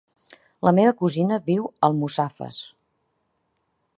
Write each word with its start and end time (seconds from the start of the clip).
La 0.67 0.71
meva 0.77 0.93
cosina 1.01 1.37
viu 1.51 1.67
a 1.69 1.73
Almussafes. 1.89 2.59